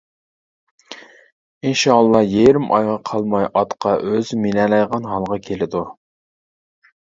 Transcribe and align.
ئىنشائاللا 1.71 2.21
يېرىم 2.31 2.65
ئايغا 2.77 2.95
قالماي 3.11 3.45
ئاتقا 3.61 3.93
ئۆزى 4.09 4.41
مىنەلەيدىغان 4.47 5.07
ھالغا 5.13 5.39
كېلىدۇ. 5.51 5.85